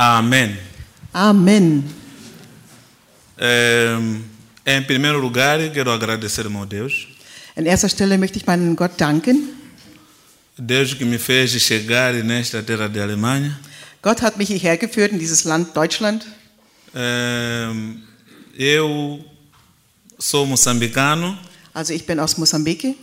[0.00, 0.56] Amém.
[1.12, 1.82] Amen.
[3.36, 3.96] É,
[4.64, 7.08] em primeiro lugar, quero agradecer, meu Deus,
[7.56, 9.54] An erster Stelle möchte ich meinen Gott danken.
[10.56, 13.58] Deus que me fez chegar nesta terra de Alemanha.
[14.00, 16.24] Gott hat mich hierher geführt in dieses Land Deutschland.
[18.56, 19.24] Eu
[20.18, 21.36] sou moçambicano,
[21.74, 22.96] Also ich bin aus Mosambik.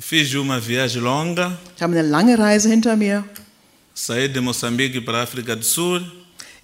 [0.00, 3.24] fiz uma viagem longa, Ich habe eine lange Reise hinter mir.
[3.94, 6.02] Saí de Moçambique para a África do Sul,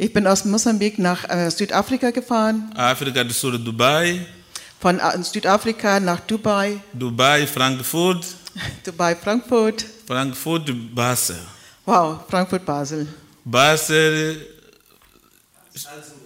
[0.01, 4.25] Ich bin aus Mosambik nach äh, Südafrika gefahren, a África do Sul, Dubai,
[4.81, 8.25] von äh, Südafrika nach Dubai, Dubai, Frankfurt,
[8.85, 9.85] Dubai, Frankfurt.
[10.07, 11.37] Frankfurt, Basel.
[11.85, 13.09] Wow, Frankfurt, Basel.
[13.45, 14.47] Basel,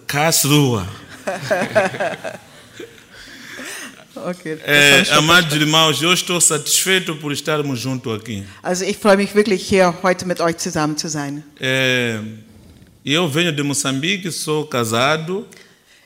[0.07, 0.85] Karlsruhe.
[4.15, 4.57] Okay.
[4.63, 8.43] É, amados irmãos, eu estou satisfeito por estarmos juntos aqui.
[8.61, 11.43] Also ich freue mich wirklich hier heute mit euch zusammen zu sein.
[11.59, 12.19] É,
[13.03, 15.45] eu venho de Moçambique, sou casado.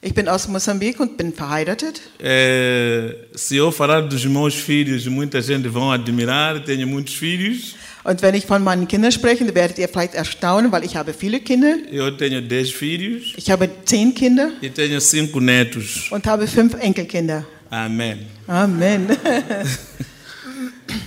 [0.02, 2.02] Ich bin aus Mosambik und bin verheiratet.
[2.20, 6.64] É, se eu falar dos meus filhos, muita gente vai admirar.
[6.64, 7.76] Tenho muitos filhos.
[8.06, 11.42] Und wenn ich von meinen Kindern spreche, werdet ihr vielleicht erstaunen, weil ich habe viele
[11.42, 11.76] Kinder.
[11.92, 16.10] Eu tenho 10 filhos Ich habe zehn Kinder e tenho cinco netos.
[16.12, 17.46] und habe fünf Enkelkinder.
[17.70, 18.28] Amém.
[18.48, 19.08] Amen.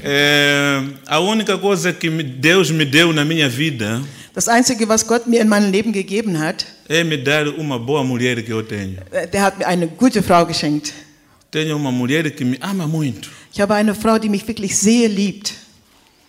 [0.02, 5.26] É, a única coisa que Deus me deu na minha vida Das Einzige, was Gott
[5.26, 8.98] mir in meinem Leben gegeben hat, é me dar uma boa mulher que eu tenho.
[9.10, 10.92] äh, der hat mir eine gute Frau geschenkt.
[11.50, 13.28] Tenho uma mulher que me ama muito.
[13.52, 15.54] Ich habe eine Frau, die mich wirklich sehr liebt.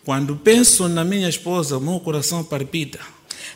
[0.03, 2.99] Quando penso na minha esposa, meu coração palpita.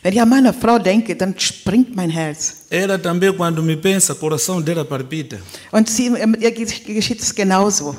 [0.02, 2.66] Wenn ich an meine Frau denke, dann springt mein Herz.
[2.70, 5.38] Ela também, quando me pensa, o coração dela palpita.
[5.72, 7.96] Und sie, mit ihr geschieht es genauso.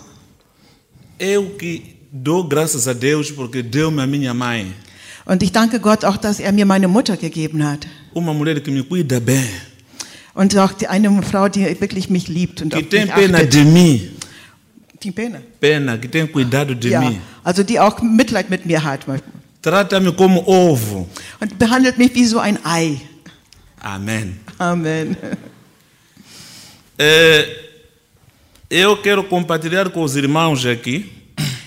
[1.20, 4.74] Eu que dou graças a Deus porque deu-me a minha mãe.
[5.26, 7.86] Und ich danke Gott auch, dass er mir meine Mutter gegeben hat.
[8.14, 9.44] Uma mulher que me cuida bem,
[10.34, 13.38] Und auch die, eine Frau, die wirklich mich liebt und que auf tem mich pena
[13.40, 13.54] achtet.
[13.56, 14.02] de mim.
[15.04, 15.40] Die Pena.
[15.60, 17.18] Pena, que tem cuidado de Ja, mim.
[17.44, 19.02] also die auch Mitleid mit mir hat.
[19.72, 21.10] Trata-me como ovo.
[21.42, 23.02] Und behandelt mich wie so ein Ei.
[23.82, 24.36] Amém.
[24.58, 25.18] Amen.
[26.98, 27.66] É,
[28.70, 31.12] eu quero compartilhar com os irmãos aqui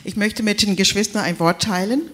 [0.04, 2.08] Ich möchte mit den Geschwistern ein Wort teilen.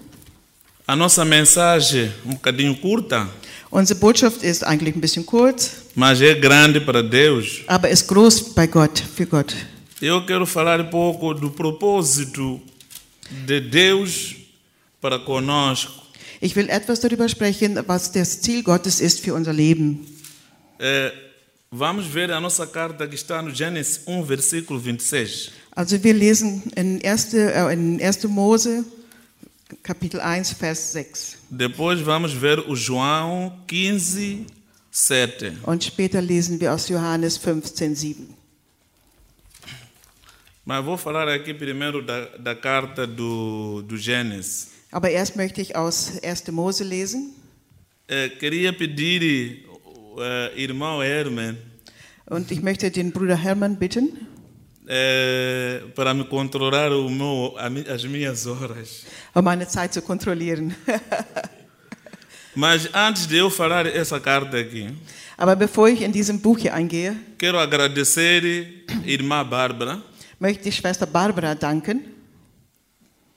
[0.89, 3.29] a nossa mensagem, um bocadinho curta,
[3.71, 7.61] Unsere Botschaft ist eigentlich ein bisschen kurz, mas é grande para Deus.
[7.69, 9.55] aber ist groß bei Gott, für Gott.
[10.03, 12.61] Eu quero falar um pouco do propósito
[13.47, 14.35] de Deus
[15.07, 15.93] para conosco.
[16.41, 20.05] Ich will etwas darüber sprechen, was das Ziel Gottes ist für unser Leben.
[20.81, 21.13] É,
[21.71, 25.53] vamos ver a nossa carta que está no Gênesis 1, versículo 26.
[25.71, 27.35] Also wir lesen in 1.
[27.35, 28.29] Äh, in 1.
[28.29, 28.85] Mose,
[29.85, 31.37] Kapitel 1, Vers 6.
[31.51, 34.45] Depois vamos ver o João 15,
[34.91, 35.59] 7.
[35.63, 38.27] Und später lesen wir aus Johannes 15, 7.
[40.65, 44.76] Mas vou falar aqui primeiro da, da carta do, do Gênesis.
[44.91, 46.49] Aber erst möchte ich aus 1.
[46.53, 47.35] Mose lesen.
[48.09, 49.65] É, queria pedir,
[50.19, 51.57] é, irmão Herman,
[52.29, 54.09] Und ich möchte den Bruder Hermann bitten,
[54.89, 59.05] é, para me controlar o meu, a mi- as minhas horas.
[59.35, 60.75] um meine Zeit zu kontrollieren.
[62.55, 64.89] Mas antes de eu falar essa carta aqui,
[65.39, 68.43] Aber bevor ich in diesem Buch hier eingehe, quero agradecer
[69.05, 70.03] irmã Bárbara
[70.41, 72.03] möchte ich Schwester Barbara danken,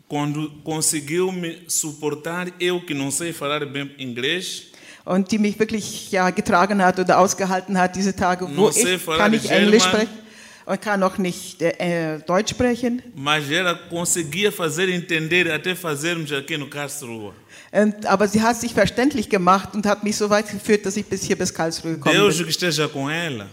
[0.10, 4.66] quando conseguiu me suportar eu que não sei falar bem inglês
[5.06, 9.32] und die mich wirklich ja, getragen hat oder ausgehalten hat, diese Tage, wo ich kann
[9.32, 9.50] German.
[9.50, 10.20] Englisch sprechen
[10.66, 13.02] und kann noch nicht äh, Deutsch sprechen.
[13.16, 17.34] mas ela conseguia fazer entender até fazermos aqui no Karlsruhe.
[17.72, 21.06] Und, aber sie hat sich verständlich gemacht und hat mich so weit geführt, dass ich
[21.06, 22.48] bis hier bis Karlsruhe gekommen Deus bin.
[22.48, 23.48] esteja com ela,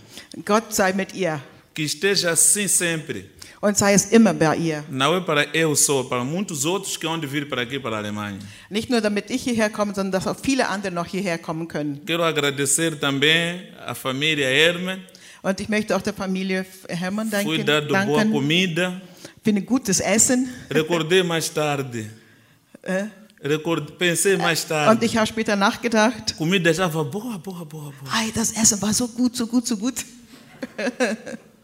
[0.45, 1.41] Gott sei mit ihr
[1.77, 3.27] que esteja assim sempre.
[3.67, 4.85] Und sei es immer bei ihr.
[4.89, 7.97] Não é para eu só, para muitos outros que hão de vir para aqui, para
[7.97, 8.39] a Alemanha.
[8.71, 12.01] Nicht nur damit ich hierher komme, sondern dass auch viele andere noch hierher kommen können.
[12.07, 15.01] Quero agradecer também a família Herman,
[15.43, 19.01] Und ich möchte auch der Familie Hermann danken, fui dado boa danken comida.
[19.43, 20.49] für ein gutes Essen.
[20.71, 22.07] Recordei mais tarde.
[22.83, 23.07] Äh,
[23.43, 23.99] Record...
[23.99, 25.05] Pensei mais Und tarde.
[25.05, 28.13] ich habe später nachgedacht, Comida estava boa, boa, boa, boa.
[28.13, 29.95] hey, das Essen war so gut, so gut, so gut.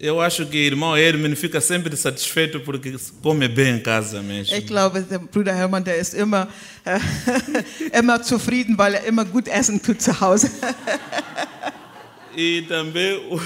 [0.00, 4.56] Eu acho que irmão Herman fica sempre satisfeito porque come bem em casa mesmo.
[4.56, 6.48] Ich glaube, der Bruder Hermann, der ist immer,
[6.84, 6.98] äh,
[7.98, 10.50] immer zufrieden, weil er immer gut essen tut zu Hause.
[12.36, 13.40] E também o,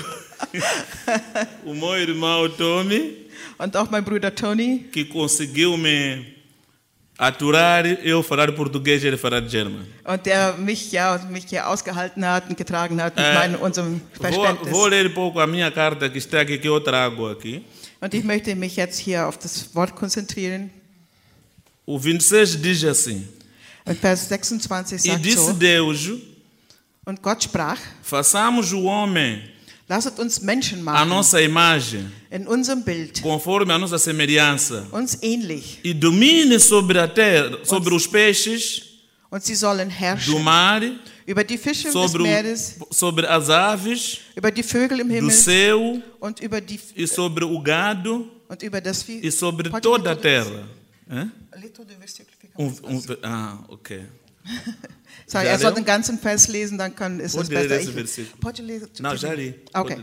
[1.71, 3.29] o meu irmão Tommy,
[3.59, 6.25] Und auch mein Bruder Tony, que conseguiu me
[7.19, 9.85] aturar eu falar português e ele falar German.
[10.05, 14.01] Und der mich ja mich hier ausgehalten hat und getragen hat mit Äh, meinem, unserem
[14.15, 14.71] Vou, Verständnis.
[14.71, 17.65] vou ler um pouco a minha carta que está aqui, que eu trago aqui.
[18.01, 20.71] Und ich möchte mich jetzt hier auf das Wort konzentrieren.
[21.85, 23.27] O 26 diz assim:
[23.85, 26.09] Und Vers 26 E sagt disse so, Deus:
[27.05, 29.43] und Gott sprach, façamos o homem
[29.89, 35.19] lasset uns Menschen a machen, nossa imagem, in unserem Bild, conforme a nossa semelhança, uns
[35.23, 35.81] ähnlich.
[35.83, 38.83] e domine sobre a terra, sobre os peixes
[39.31, 40.43] Und sie sollen do herrschen.
[40.43, 40.81] mar,
[41.27, 45.15] über die Fische des sobre, Meeres, o, sobre as aves über die Vögel im do
[45.15, 45.31] Himmel.
[45.31, 49.21] céu und über, die, e sobre o gado und über das Vieh.
[49.23, 50.67] e sobre toda a terra.
[52.57, 54.01] Um, um, ah, ok.
[55.29, 57.79] Já er soll den ganzen Vers lesen, dann kann, ist es besser.
[57.81, 57.93] esse
[58.95, 59.01] Ich-.
[59.01, 59.55] Não, já li.
[59.75, 59.97] Okay.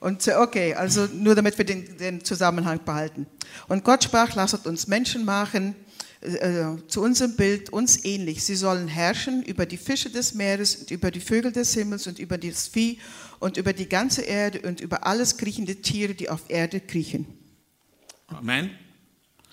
[0.00, 3.26] Und äh, okay, also nur damit wir den, den Zusammenhang behalten.
[3.68, 5.76] Und Gott sprach, lasset uns Menschen machen,
[6.22, 8.42] äh, zu unserem Bild, uns ähnlich.
[8.44, 12.18] Sie sollen herrschen über die Fische des Meeres und über die Vögel des Himmels und
[12.18, 12.98] über das Vieh
[13.40, 17.26] und über die ganze Erde und über alles kriechende Tiere, die auf Erde kriechen.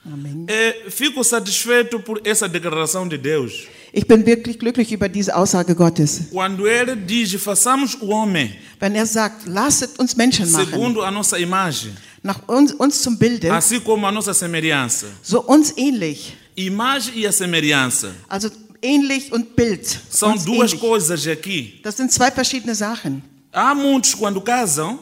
[0.06, 0.46] Amém?
[0.48, 3.68] É, fico satisfeito por essa declaração de Deus.
[3.94, 6.30] Ich bin wirklich glücklich über diese Aussage Gottes.
[6.31, 11.12] Quando ele diz, façamos o homem Wenn er sagt, lasset uns Menschen machen, segundo a
[11.12, 11.92] nossa imagem,
[12.24, 15.07] nach uns, uns zum Bilde, assim como a nossa semelhança.
[15.24, 16.36] so uns ähnlich.
[16.56, 18.50] Imagem e a semelhança Also
[18.81, 19.86] ähnlich und Bild.
[20.10, 20.80] são uns duas ähnlich.
[20.81, 21.81] coisas aqui.
[21.84, 23.22] Das sind zwei verschiedene Sachen.
[23.52, 25.00] Há muitos, quando casam,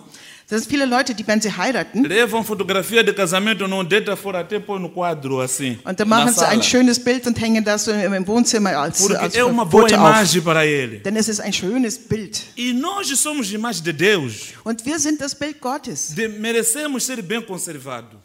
[0.49, 4.39] Das sind viele Leute, die, wenn sie heiraten, levam fotografia de casamento, não deita fora,
[4.39, 5.77] até põe no quadro assim.
[5.83, 9.17] und dann machen sie ein schönes Bild und hängen das im im Wohnzimmer als, Porque
[9.17, 9.99] als é uma boa Foto auf.
[9.99, 10.99] imagem para ele.
[10.99, 12.41] Denn es ist ein schönes Bild.
[12.55, 14.53] E nós somos imagem de Deus.
[14.63, 16.15] Und wir sind das Bild Gottes.
[16.15, 18.17] De, merecemos ser bem conservados.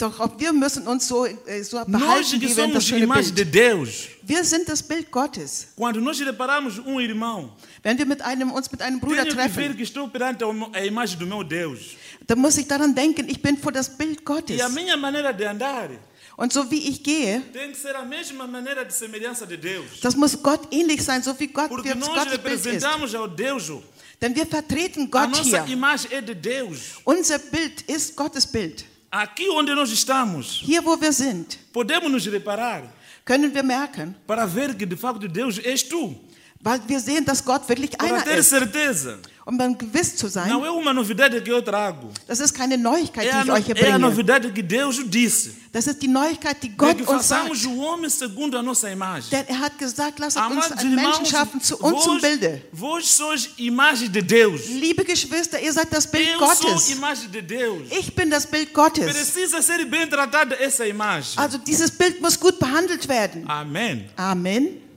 [0.00, 3.44] Auch wir müssen uns so, äh, so Nós que somos imagem de.
[3.44, 5.68] Deus, Wir sind das Bild Gottes.
[5.76, 7.50] quando nós reparamos um irmão,
[7.82, 10.44] Wenn wir mit einem, uns mit einem Bruder tenho que ver treffen, que estou perante
[10.44, 11.96] a imagem do meu Deus.
[12.26, 14.58] dann muss ich daran denken, ich bin vor das Bild Gottes.
[14.58, 15.88] E a minha maneira de andar
[16.36, 20.00] Und so wie ich gehe, tem que ser a mesma maneira de semelhança de Deus.
[20.02, 22.64] das muss Gott ähnlich sein, so wie Gott, Porque wie nós Gottes Bild ist.
[22.66, 23.72] representamos ao Deus.
[24.20, 25.72] Denn wir vertreten A Gott nossa hier.
[25.72, 26.78] imagem é de Deus.
[27.06, 28.84] Unser Bild ist Gottes Bild.
[29.10, 32.82] Aqui onde nós estamos, Hier, wo wir sind, podemos nos reparar
[33.24, 36.16] können wir merken, para ver que de facto Deus és tu.
[36.60, 38.50] Weil wir sehen, dass Gott wirklich Para einer ter ist.
[38.50, 39.18] certeza.
[39.46, 42.10] Um dann gewiss zu sein, Não é uma novidade que eu trago.
[42.26, 43.98] das ist keine Neuigkeit, É die ich euch hier é a bringe.
[43.98, 45.52] novidade que Deus disse.
[45.72, 47.48] Das ist die Neuigkeit, die Gott uns sagt.
[47.66, 49.30] o homem segundo a nossa imagem.
[49.30, 52.60] Denn er hat gesagt, lasst uns einen Menschen schaffen zu uns zum Bilde.
[52.72, 54.68] vós sois imagem de Deus.
[54.68, 56.90] Liebe Geschwister, ihr seid das Bild Eu sou Gottes.
[56.90, 57.88] imagem de Deus.
[57.98, 59.06] Ich bin das Bild Gottes.
[59.06, 61.38] Precisa ser bem tratada essa imagem.
[61.38, 63.48] Also dieses Bild muss gut behandelt werden.
[63.48, 64.04] Amém.
[64.16, 64.87] Amen.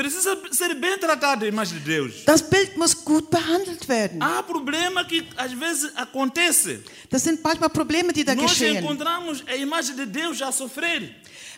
[0.00, 2.24] Precisa ser bem tratada a imagem de Deus.
[2.24, 4.18] Das Bild muss gut behandelt werden.
[4.22, 6.80] Há problema que às vezes acontece.
[7.10, 8.78] Das sind manchmal Probleme, die da Nós geschehen.
[8.78, 11.02] encontramos a imagem de Deus a sofrer.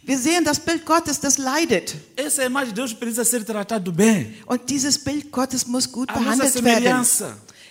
[0.03, 1.95] Wir sehen das Bild Gottes, das leidet.
[2.17, 4.35] Essa imagem de Deus precisa ser tratada bem.
[4.47, 7.07] Und dieses Bild Gottes muss gut A behandelt werden.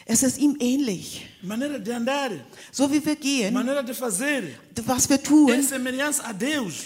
[0.05, 1.27] Es ist ihm ähnlich.
[1.43, 2.31] maneira de andar,
[2.71, 4.43] So wie wir gehen, maneira de fazer,
[4.85, 5.51] was wir tun,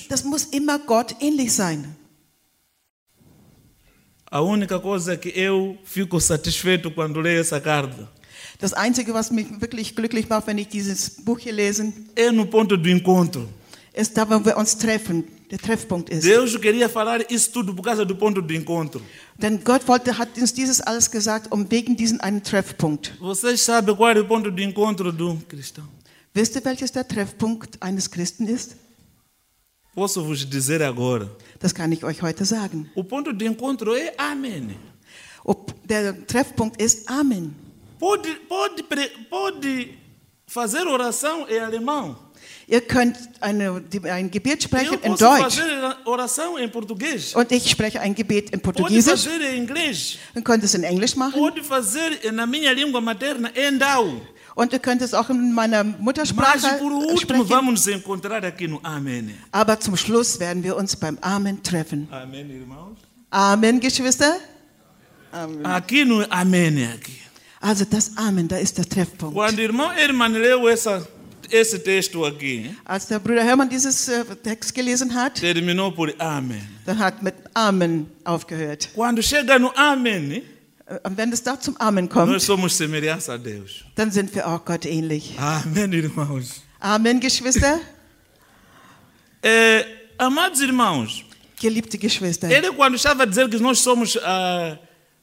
[0.09, 1.95] das muss immer Gott ähnlich sein.
[4.35, 8.11] A única coisa que eu fico satisfeito quando leio essa carta
[8.59, 12.45] Das Einzige, was mich wirklich glücklich macht, wenn ich dieses Buch hier lese, é no
[12.45, 13.47] ponto do encontro.
[13.93, 15.23] ist da, wo wir uns treffen.
[15.49, 16.27] Der Treffpunkt ist.
[16.27, 19.01] Deus queria falar isso tudo por causa do ponto do encontro.
[19.37, 23.13] Denn Gott wollte, hat uns dieses alles gesagt, um wegen diesen einen Treffpunkt.
[23.21, 25.87] Vocês sabem qual é o ponto do encontro do cristão?
[26.33, 28.75] Wisst ihr, welches der Treffpunkt eines Christen ist?
[29.93, 31.31] Posso vos dizer agora.
[31.65, 32.91] Das kann ich euch heute sagen.
[32.93, 34.77] O ponto de encontro é Amém.
[35.83, 37.55] Der Treffpunkt ist Amen.
[37.97, 38.83] Pode, pode,
[39.27, 39.97] pode
[40.45, 42.15] fazer oração em alemão.
[42.67, 45.59] Ihr könnt eine, ein Gebet sprechen in Deutsch
[47.33, 49.25] und ich spreche ein Gebet in Portugiesisch.
[49.25, 51.41] Ihr könnt es in Englisch machen
[54.55, 57.77] Und ihr könnt es auch in meiner Muttersprache sprechen.
[59.51, 62.07] Aber zum Schluss werden wir uns beim Amen treffen.
[62.11, 62.97] Irmãos?
[63.29, 64.37] Amen, Geschwister.
[65.31, 65.65] Amen.
[65.65, 66.87] Aqui no Amém.
[66.93, 67.19] Aqui.
[67.59, 69.35] Also das Amen, da ist der Treffpunkt.
[69.35, 71.05] Quando o irmão Herman leu essa,
[71.49, 76.61] esse texto aqui, Als der Bruder Hermann dieses äh, Text gelesen hat, terminou por Amém.
[76.85, 78.89] dann hat mit Amen aufgehört.
[78.93, 80.41] Quando chega no Und
[81.15, 83.37] wenn es da zum Amen kommt, a
[83.95, 85.33] dann sind wir auch Gott ähnlich.
[85.37, 86.61] Amém, irmãos.
[86.79, 87.79] Amen, Geschwister.
[89.41, 89.85] É,
[90.17, 91.23] amados irmãos,
[91.59, 94.77] Geliebte Geschwister, Ele, quando estava a dizer que nós somos a,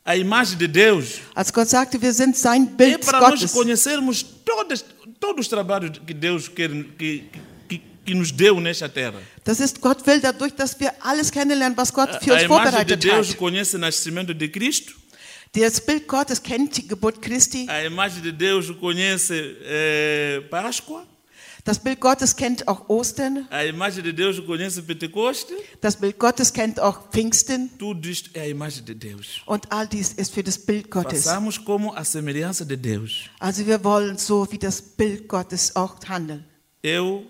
[0.05, 4.23] a imagem de Deus, als Gott sagte, wir sind sein é Bild para nós conhecermos
[4.45, 4.85] todas,
[5.21, 7.25] todos os trabalhos que Deus quer, que,
[7.69, 9.21] que, que nos deu nesta terra.
[9.45, 12.49] das ist Gott will dadurch, dass wir alles kennenlernen, was Gott für A uns imagem
[12.49, 13.37] de vorbereitet Deus hat.
[13.37, 15.02] conhece o nascimento de Cristo.
[15.55, 17.67] Das Bild Gottes kennt die Geburt Christi.
[17.69, 21.07] A imagem de Deus conhece eh, Páscoa.
[21.63, 23.47] Das Bild Gottes kennt auch Ostern.
[23.51, 25.55] A imagem de Deus conhece Pentecoste.
[25.83, 27.71] Das Bild Gottes kennt auch Pfingsten.
[27.79, 29.43] Tudo isto é a imagem de Deus.
[29.45, 31.25] Und all dies ist für das Bild Gottes.
[31.25, 33.29] Façamos como a semelhança de Deus.
[33.39, 36.45] Also wir wollen so wie das Bild Gottes auch handeln.
[36.83, 37.27] Eu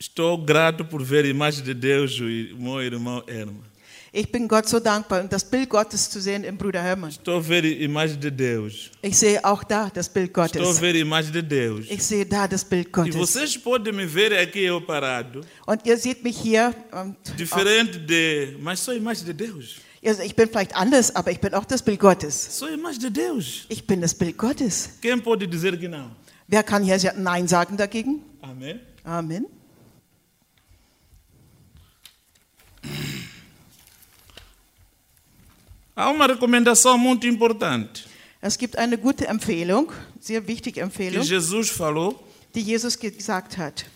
[0.00, 3.73] estou grato por ver a imagem de Deus e meu irmão Herman.
[4.16, 7.10] Ich bin Gott so dankbar, um das Bild Gottes zu sehen im Bruder Hermann.
[7.10, 8.92] Estou a ver a imagem de Deus.
[9.02, 10.78] Ich sehe auch da das Bild Estou a Gottes.
[10.78, 11.86] ver a imagem de Deus.
[11.90, 13.16] Ich sehe da das Bild E Gottes.
[13.16, 16.72] vocês podem me ver aqui eu parado, Und ihr seht mich hier.
[16.92, 18.56] Auch, diferente de.
[18.60, 19.80] Mas sou a imagem de Deus.
[20.06, 22.56] also ich bin vielleicht anders, aber ich bin auch das Bild Gottes.
[22.56, 23.66] Sou a imagem de Deus.
[23.68, 24.90] Ich bin das Bild Gottes.
[25.02, 26.12] Quem pode dizer que não?
[26.46, 28.22] Wer kann hier Nein sagen dagegen?
[28.40, 28.78] Amém?
[29.02, 29.46] Amen.
[35.96, 38.04] Há uma recomendação muito importante
[38.42, 42.22] Es gibt eine gute Empfehlung, sehr wichtige que Empfehlung, Jesus falou,
[42.54, 43.86] die Jesus gesagt hat.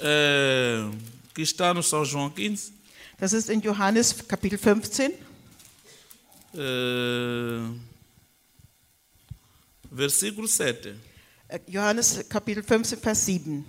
[0.00, 0.90] eh,
[1.34, 2.72] que está no São João 15,
[3.18, 5.12] Das ist in Johannes Kapitel 15,
[6.54, 7.70] eh,
[9.90, 10.94] versículo 7.
[11.48, 13.64] äh, Johannes Kapitel 15, Vers 7.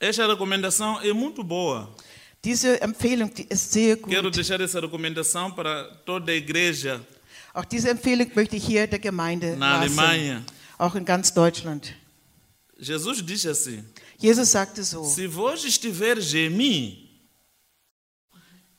[0.00, 1.94] Esta recomendação é muito boa.
[2.44, 4.34] Diese Empfehlung, die ist sehr Quero gut.
[4.36, 7.00] deixar essa recomendação para toda a igreja
[7.52, 10.44] Auch diese Empfehlung möchte ich hier der Gemeinde na lassen, Alemanha.
[10.78, 11.94] auch in ganz Deutschland.
[12.78, 13.84] Jesus diz assim:
[14.18, 17.08] Jesus sagte so, Se vós estiveres em mim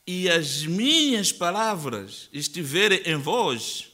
[0.08, 3.88] e as minhas palavras estiverem em vós,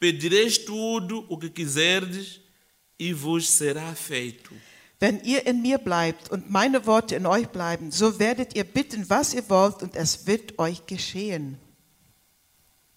[0.00, 2.40] pedireis tudo o que quiserdes
[2.98, 4.52] e vos será feito.
[4.98, 9.08] Wenn ihr in mir bleibt und meine Worte in euch bleiben, so werdet ihr bitten,
[9.10, 11.58] was ihr wollt, und es wird euch geschehen.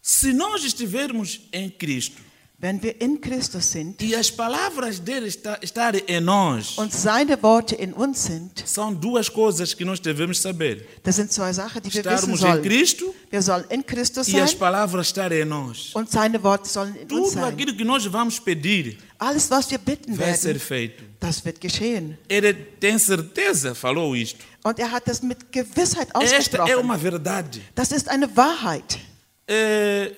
[0.01, 2.28] Se nós estivermos em Cristo
[2.61, 7.41] Wenn wir in Christus sind e as palavras dele esta- estarem em nós, und seine
[7.41, 11.81] Worte in uns sind, são duas coisas que nós devemos saber: das sind zwei Sachen,
[11.81, 12.61] die wir wissen estarmos em sollen.
[12.63, 15.91] Cristo Wir sollen in Christus e as sein palavras estarem em nós.
[15.95, 17.43] und seine Worte sollen in uns Tudo sein.
[17.45, 21.03] aquilo que nós vamos pedir Alles, was wir bitten vai ser werden, feito.
[21.21, 22.17] das wird geschehen.
[22.27, 24.43] Ele tem certeza, falou isto.
[24.65, 26.75] Und er hat das mit Gewissheit Esta é ausgesprochen.
[26.83, 27.61] uma verdade.
[27.73, 28.99] Das ist eine Wahrheit.
[29.47, 30.11] É,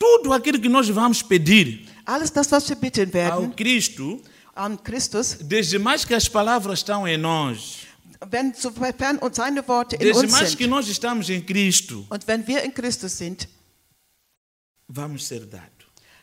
[0.00, 4.20] tudo aquilo que nós vamos pedir Alles das, was wir bitten ao werden Cristo,
[4.56, 7.86] an Christus, desde mais que as palavras estão em nós,
[8.30, 12.26] wenn sofern seine Worte in desde uns mais que sind nós estamos em Cristo, und
[12.26, 13.48] wenn wir in Christus sind,
[14.88, 15.79] vamos ser dados.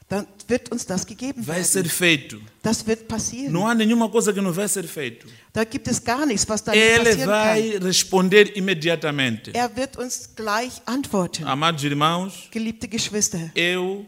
[0.10, 1.90] Dann wird uns das gegeben Vai ser werden.
[1.90, 2.40] feito.
[2.64, 3.52] Das wird passieren.
[3.52, 5.28] Não há nenhuma coisa que não vai ser feito.
[5.52, 7.28] Da gibt es gar nichts, was da nicht Ele passieren kann.
[7.28, 9.52] vai responder imediatamente.
[9.54, 11.44] Er wird uns gleich antworten.
[11.46, 14.06] Amados irmãos, Geliebte Geschwister, eu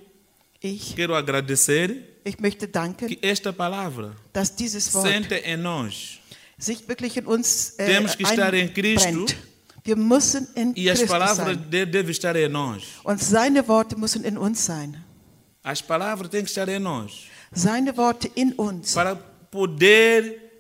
[0.62, 1.90] ich, quero agradecer
[2.24, 6.20] ich möchte danken, que esta palavra dass dieses Wort sente em nós
[6.58, 9.26] sich wirklich in uns äh, Temos que estar em Cristo.
[9.84, 11.58] Wir müssen in e Christus sein.
[11.70, 12.84] de- devem estar em nós.
[13.04, 15.04] Und seine Worte müssen in uns sein.
[15.64, 17.28] As palavras têm que estar em nós.
[17.54, 20.52] Seine Worte in uns, para poder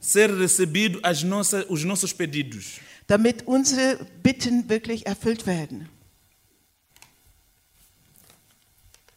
[0.00, 2.80] ser recebido as nossas, os nossos pedidos.
[3.06, 5.88] damit unsere Bitten wirklich erfüllt werden.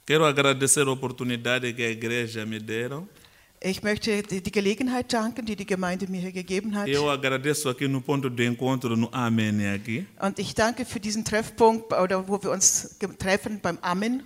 [0.06, 3.08] Quero agradecer a oportunidade que a igreja me deram.
[3.62, 6.88] Ich möchte die Gelegenheit danken, die die Gemeinde mir hier gegeben hat.
[6.88, 10.08] Eu agradeço aqui no ponto de encontro no Amém aqui.
[10.20, 14.24] Und ich danke für diesen Treffpunkt, oder wo wir uns treffen beim Amen.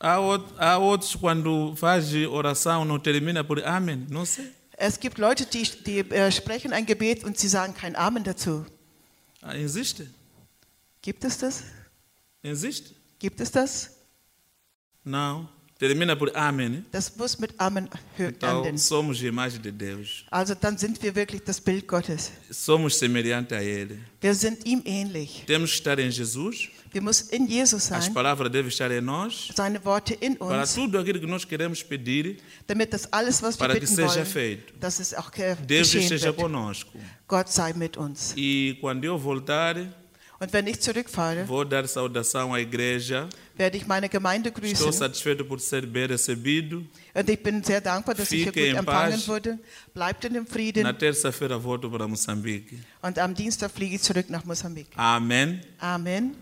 [0.00, 4.50] Há, out- há outros quando faz oração não termina por Amém, não sei.
[4.78, 8.64] Es gibt Leute, die, die äh, sprechen ein Gebet und sie sagen kein Amen dazu.
[9.42, 10.06] Ah, existe?
[11.02, 11.64] Gibt es das?
[12.42, 12.94] Existe?
[13.18, 13.90] Gibt es das?
[15.04, 15.46] Não.
[15.78, 16.84] Termina por Amém.
[16.92, 17.88] Das muss mit Amen
[18.18, 20.24] hö- Então somos imagem de Deus.
[20.30, 22.32] Also dann sind wir wirklich das Bild Gottes.
[22.50, 23.98] Somos semelhante a Ele.
[24.20, 25.44] Wir sind ihm ähnlich.
[25.46, 26.68] Temos que estar em Jesus.
[26.92, 29.48] Wir müssen in Jesus As sein, palavras devem estar em nós.
[29.54, 33.54] seine Worte in Para uns, tudo aquilo que nós queremos pedir, damit das alles, was
[33.54, 34.74] wir para que bitten seja wollen, feito.
[34.80, 35.30] dass es auch
[35.66, 36.36] Deus esteja wird.
[36.36, 36.98] conosco.
[37.28, 38.34] Gott sei mit uns.
[38.36, 39.76] E quando eu voltar,
[40.42, 43.28] Und wenn ich zurückfahre, vou dar saudação à igreja.
[43.56, 44.92] werde ich meine Gemeinde Estou grüßen.
[44.92, 46.82] satisfeito por ser bem recebido.
[47.14, 49.28] Und ich bin sehr dankbar, dass ich Fique hier em gut empfangen paz.
[49.28, 49.58] wurde.
[49.94, 50.98] Bleibt in dem Na Frieden.
[50.98, 52.78] terça-feira volto para Moçambique.
[53.02, 54.86] Und am Dienstag fliege ich zurück nach Mosambik.
[54.96, 55.60] Amém.
[55.78, 56.34] Amen.